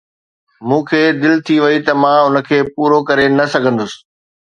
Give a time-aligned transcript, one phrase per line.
[0.67, 3.91] مون کي دل ٿي وئي ته مان ان کي پورو ڪري نه سگھندس.